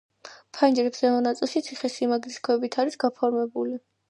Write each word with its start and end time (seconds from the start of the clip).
ფანჯრებს 0.59 1.01
ზემო 1.03 1.19
ნაწილი 1.27 1.63
ციხესიმაგრის 1.69 2.43
ქვებით 2.49 2.83
არის 2.85 3.01
გაფორმებული. 3.05 3.81